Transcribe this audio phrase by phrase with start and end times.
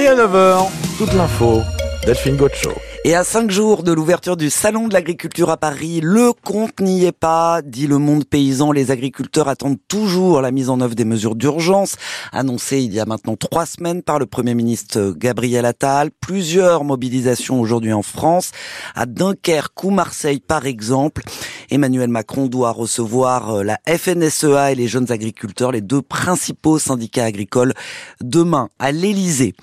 [0.00, 1.60] Et à 9h, toute l'info,
[2.06, 2.70] Delphine Gaucho.
[3.02, 7.06] Et à cinq jours de l'ouverture du Salon de l'agriculture à Paris, le compte n'y
[7.06, 8.72] est pas, dit le monde paysan.
[8.72, 11.96] Les agriculteurs attendent toujours la mise en œuvre des mesures d'urgence
[12.30, 16.10] annoncées il y a maintenant trois semaines par le Premier ministre Gabriel Attal.
[16.20, 18.50] Plusieurs mobilisations aujourd'hui en France,
[18.94, 21.22] à Dunkerque ou Marseille par exemple.
[21.70, 27.24] Emmanuel Macron doit recevoir euh, la FNSEA et les jeunes agriculteurs, les deux principaux syndicats
[27.24, 27.72] agricoles,
[28.20, 29.54] demain à l'Elysée.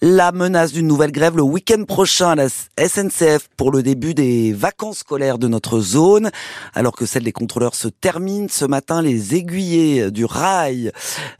[0.00, 4.52] La menace d'une nouvelle grève le week-end prochain à la SNCF pour le début des
[4.52, 6.30] vacances scolaires de notre zone.
[6.74, 10.90] Alors que celle des contrôleurs se termine ce matin, les aiguillés du rail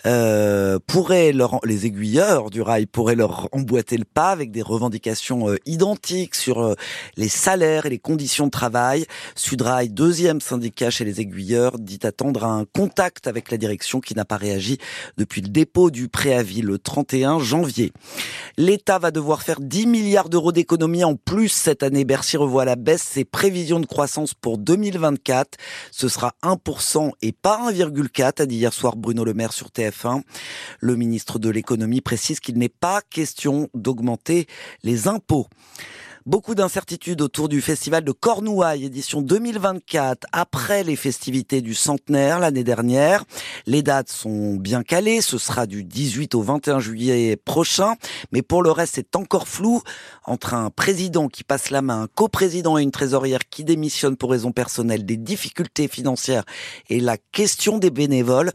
[0.07, 5.51] euh, pourraient leur, les aiguilleurs du rail pourraient leur emboîter le pas avec des revendications
[5.51, 6.75] euh, identiques sur euh,
[7.17, 9.05] les salaires et les conditions de travail.
[9.35, 14.25] Sudrail, deuxième syndicat chez les aiguilleurs, dit attendre un contact avec la direction qui n'a
[14.25, 14.79] pas réagi
[15.17, 17.93] depuis le dépôt du préavis le 31 janvier.
[18.57, 22.05] L'État va devoir faire 10 milliards d'euros d'économies en plus cette année.
[22.05, 25.59] Bercy revoit à la baisse ses prévisions de croissance pour 2024.
[25.91, 30.23] Ce sera 1% et pas 1,4, a dit hier soir Bruno Le Maire sur TF1.
[30.81, 34.47] Le ministre de l'économie précise qu'il n'est pas question d'augmenter
[34.83, 35.47] les impôts.
[36.27, 42.65] Beaucoup d'incertitudes autour du festival de Cornouailles, édition 2024, après les festivités du centenaire l'année
[42.65, 43.27] dernière.
[43.67, 47.97] Les dates sont bien calées, ce sera du 18 au 21 juillet prochain,
[48.33, 49.83] mais pour le reste c'est encore flou
[50.25, 54.31] entre un président qui passe la main, un coprésident et une trésorière qui démissionne pour
[54.31, 56.45] raison personnelle, des difficultés financières
[56.89, 58.51] et la question des bénévoles.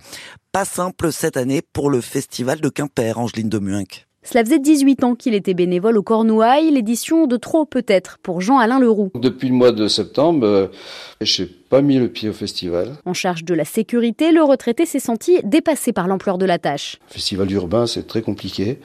[0.51, 4.08] Pas simple cette année pour le festival de Quimper, Angeline de Muinck.
[4.31, 8.77] Cela faisait 18 ans qu'il était bénévole au Cornouailles, l'édition de trop peut-être pour Jean-Alain
[8.79, 9.09] Leroux.
[9.15, 10.67] Depuis le mois de septembre, euh,
[11.19, 12.97] je n'ai pas mis le pied au festival.
[13.05, 16.99] En charge de la sécurité, le retraité s'est senti dépassé par l'ampleur de la tâche.
[17.09, 18.77] Le festival urbain, c'est très compliqué.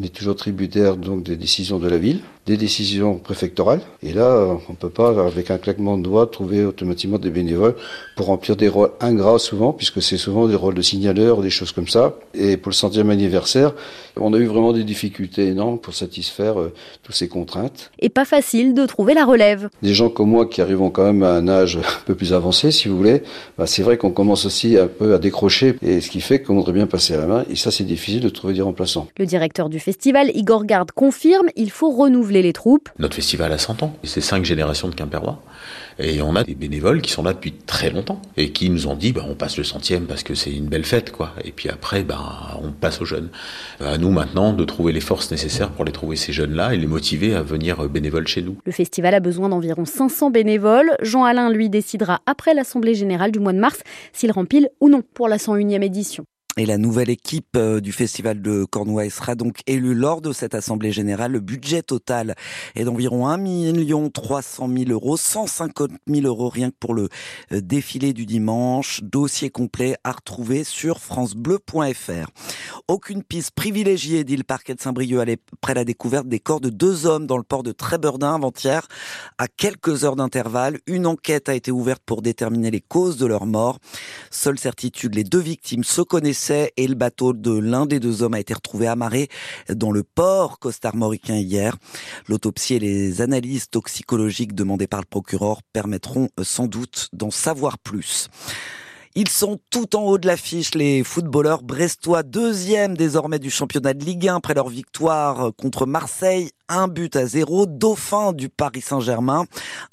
[0.00, 3.80] On est toujours tributaire donc des décisions de la ville, des décisions préfectorales.
[4.02, 7.76] Et là, on ne peut pas, avec un claquement de doigts, trouver automatiquement des bénévoles
[8.16, 11.72] pour remplir des rôles ingrats souvent, puisque c'est souvent des rôles de signaleurs des choses
[11.72, 12.14] comme ça.
[12.34, 13.72] Et pour le centième anniversaire,
[14.16, 16.72] on a eu vraiment des difficultés énormes pour satisfaire euh,
[17.02, 17.90] toutes ces contraintes.
[17.98, 19.68] Et pas facile de trouver la relève.
[19.82, 22.70] Des gens comme moi qui arrivons quand même à un âge un peu plus avancé,
[22.70, 23.22] si vous voulez,
[23.58, 26.54] bah c'est vrai qu'on commence aussi un peu à décrocher, et ce qui fait qu'on
[26.54, 27.44] voudrait bien passer à la main.
[27.50, 29.08] Et ça, c'est difficile de trouver des remplaçants.
[29.18, 32.88] Le directeur du festival, Igor Garde, confirme il faut renouveler les troupes.
[32.98, 35.42] Notre festival a 100 ans, c'est cinq générations de Quimpérois.
[35.98, 38.94] Et on a des bénévoles qui sont là depuis très longtemps et qui nous ont
[38.94, 41.34] dit bah, on passe le centième parce que c'est une belle fête quoi.
[41.44, 43.28] Et puis après bah, on passe aux jeunes.
[43.80, 46.86] À nous maintenant de trouver les forces nécessaires pour les trouver ces jeunes-là et les
[46.86, 48.56] motiver à venir bénévoles chez nous.
[48.64, 50.96] Le festival a besoin d'environ 500 bénévoles.
[51.02, 53.80] Jean-Alain lui décidera après l'assemblée générale du mois de mars
[54.12, 56.24] s'il rempile ou non pour la 101e édition.
[56.56, 60.54] Et la nouvelle équipe euh, du festival de Cornouailles sera donc élue lors de cette
[60.54, 61.30] assemblée générale.
[61.30, 62.34] Le budget total
[62.74, 63.38] est d'environ 1
[64.12, 67.08] 300 000 euros, 150 000 euros rien que pour le
[67.52, 69.00] euh, défilé du dimanche.
[69.04, 72.26] Dossier complet à retrouver sur francebleu.fr.
[72.88, 75.20] Aucune piste privilégiée, dit le parquet de Saint-Brieuc
[75.52, 78.88] après la découverte des corps de deux hommes dans le port de Tréberdin avant-hier.
[79.38, 83.46] À quelques heures d'intervalle, une enquête a été ouverte pour déterminer les causes de leur
[83.46, 83.78] mort.
[84.32, 86.00] Seule certitude, les deux victimes se
[86.48, 89.28] et le bateau de l'un des deux hommes a été retrouvé amarré
[89.68, 91.76] dans le port costarmoricain hier.
[92.28, 98.28] L'autopsie et les analyses toxicologiques demandées par le procureur permettront sans doute d'en savoir plus.
[99.16, 104.04] Ils sont tout en haut de l'affiche, les footballeurs brestois, deuxième désormais du championnat de
[104.04, 109.44] Ligue 1 après leur victoire contre Marseille, un but à zéro, dauphin du Paris Saint-Germain,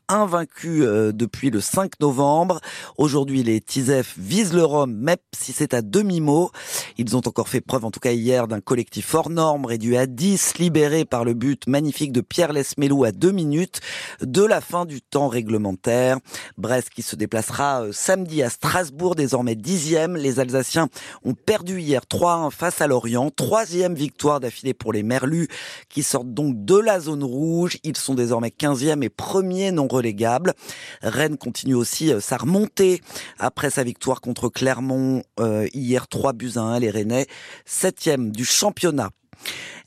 [0.07, 2.61] invaincu euh, depuis le 5 novembre.
[2.97, 6.51] Aujourd'hui, les Tizef visent le Rhum, même si c'est à demi-mot.
[6.97, 10.05] Ils ont encore fait preuve, en tout cas hier, d'un collectif hors norme réduit à
[10.05, 13.81] 10, libéré par le but magnifique de Pierre Lesmelou à deux minutes
[14.21, 16.19] de la fin du temps réglementaire.
[16.57, 20.15] Brest qui se déplacera euh, samedi à Strasbourg, désormais dixième.
[20.15, 20.89] Les Alsaciens
[21.25, 23.31] ont perdu hier 3-1 face à Lorient.
[23.31, 25.47] Troisième victoire d'affilée pour les Merlus
[25.89, 27.77] qui sortent donc de la zone rouge.
[27.83, 30.53] Ils sont désormais 15e et premier non relégable.
[31.01, 33.01] Rennes continue aussi euh, sa remontée
[33.39, 36.79] après sa victoire contre Clermont euh, hier 3 buts à 1.
[36.79, 37.25] Les Rennais
[37.65, 39.11] 7e du championnat.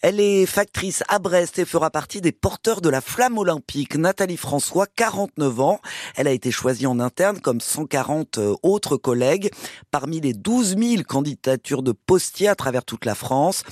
[0.03, 3.97] Elle est factrice à Brest et fera partie des porteurs de la flamme olympique.
[3.97, 5.81] Nathalie François, 49 ans.
[6.17, 9.51] Elle a été choisie en interne comme 140 euh, autres collègues
[9.91, 13.63] parmi les 12 000 candidatures de postiers à travers toute la France.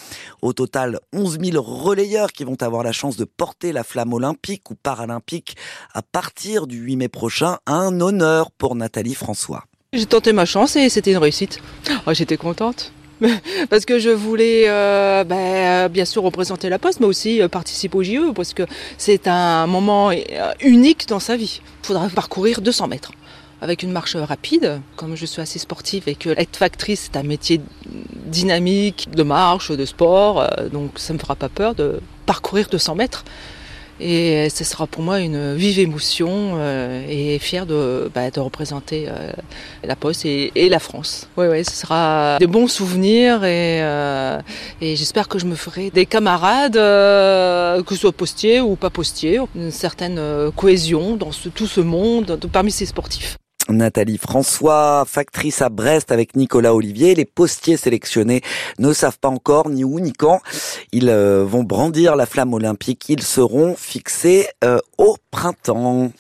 [0.43, 4.71] Au total, 11 000 relayeurs qui vont avoir la chance de porter la flamme olympique
[4.71, 5.57] ou paralympique
[5.95, 7.57] à partir du 8 mai prochain.
[7.67, 9.65] Un honneur pour Nathalie François.
[9.95, 11.63] J'ai tenté ma chance et c'était une réussite.
[12.07, 12.93] Oh, J'étais contente.
[13.71, 17.97] parce que je voulais euh, ben, bien sûr représenter la Poste, mais aussi euh, participer
[17.97, 18.63] au JE, parce que
[18.97, 21.61] c'est un moment euh, unique dans sa vie.
[21.83, 23.13] Il faudra parcourir 200 mètres
[23.61, 24.81] avec une marche rapide.
[24.97, 27.61] Comme je suis assez sportive et que être factrice, c'est un métier
[28.27, 33.25] dynamique, de marche, de sport, donc ça me fera pas peur de parcourir 200 mètres.
[34.01, 39.07] Et ce sera pour moi une vive émotion euh, et fière de, bah, de représenter
[39.09, 39.33] euh,
[39.83, 41.29] la Poste et, et, la France.
[41.37, 44.41] Oui, oui, ce sera des bons souvenirs et, euh,
[44.81, 49.41] et j'espère que je me ferai des camarades, que ce soit postiers ou pas postiers,
[49.57, 50.21] une certaine
[50.55, 53.37] cohésion dans ce, tout ce monde parmi ces sportifs.
[53.69, 57.15] Nathalie François, factrice à Brest avec Nicolas Olivier.
[57.15, 58.43] Les postiers sélectionnés
[58.79, 60.41] ne savent pas encore ni où ni quand.
[60.93, 63.09] Ils vont brandir la flamme olympique.
[63.09, 64.49] Ils seront fixés
[64.97, 66.11] au printemps.